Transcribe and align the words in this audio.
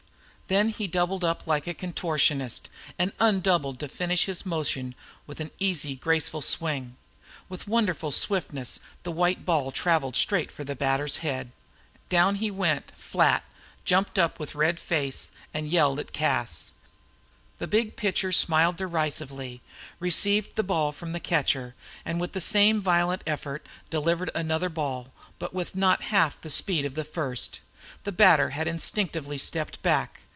Then 0.47 0.67
he 0.67 0.85
doubled 0.85 1.23
up 1.23 1.47
like 1.47 1.65
a 1.65 1.73
contortionist 1.73 2.67
and 2.99 3.13
undoubled 3.21 3.79
to 3.79 3.87
finish 3.87 4.25
his 4.25 4.45
motion 4.45 4.95
with 5.25 5.39
an 5.39 5.49
easy, 5.59 5.95
graceful 5.95 6.41
swing. 6.41 6.97
With 7.47 7.69
wonderful 7.69 8.11
swiftness 8.11 8.81
the 9.03 9.13
white 9.13 9.45
ball 9.45 9.71
travelled 9.71 10.17
straight 10.17 10.51
for 10.51 10.65
the 10.65 10.75
batter's 10.75 11.17
head. 11.23 11.53
Down 12.09 12.35
he 12.35 12.49
fell 12.51 12.81
flat, 12.97 13.45
jumped 13.85 14.19
up 14.19 14.41
with 14.41 14.53
red 14.53 14.77
face 14.77 15.31
and 15.53 15.69
yelled 15.69 16.01
at 16.01 16.11
Cas. 16.11 16.71
The 17.59 17.65
big 17.67 17.95
pitcher 17.95 18.33
smiled 18.33 18.75
derisively, 18.75 19.61
received 20.01 20.57
the 20.57 20.63
ball 20.63 20.91
from 20.91 21.13
the 21.13 21.21
catcher, 21.21 21.75
and 22.03 22.19
with 22.19 22.33
the 22.33 22.41
same 22.41 22.81
violent 22.81 23.21
effort 23.25 23.65
delivered 23.89 24.31
another 24.35 24.67
ball, 24.67 25.13
but 25.39 25.53
with 25.53 25.75
not 25.77 26.01
half 26.01 26.41
the 26.41 26.49
speed 26.49 26.83
of 26.83 26.95
the 26.95 27.05
first. 27.05 27.61
The 28.03 28.11
batter 28.11 28.49
had 28.49 28.67
instinctively 28.67 29.37
stepped 29.37 29.81
back. 29.81 30.17